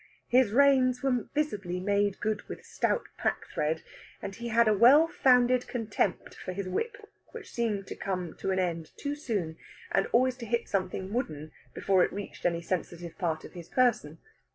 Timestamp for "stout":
2.65-3.03